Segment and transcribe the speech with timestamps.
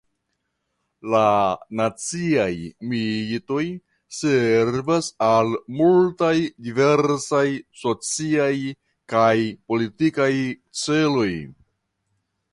[1.15, 1.23] La
[1.79, 2.53] naciaj
[2.93, 3.65] mitoj
[4.19, 6.33] servas al multaj
[6.69, 7.43] diversaj
[7.83, 8.51] sociaj
[9.15, 9.35] kaj
[9.73, 10.31] politikaj
[10.85, 11.29] celoj.